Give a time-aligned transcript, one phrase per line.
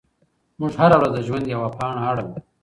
[0.59, 2.35] موږ هره ورځ د ژوند یوه پاڼه اړوو.